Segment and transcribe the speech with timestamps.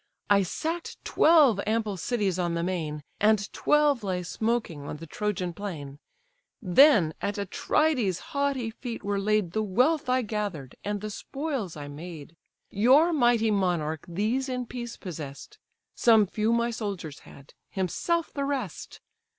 [0.31, 5.53] I sack'd twelve ample cities on the main, And twelve lay smoking on the Trojan
[5.53, 5.99] plain:
[6.59, 11.87] Then at Atrides' haughty feet were laid The wealth I gathered, and the spoils I
[11.87, 12.35] made.
[12.71, 15.59] Your mighty monarch these in peace possess'd;
[15.93, 19.01] Some few my soldiers had, himself the rest.